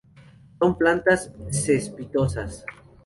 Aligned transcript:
Son 0.59 0.75
plantas 0.79 1.31
cespitosas. 1.51 2.65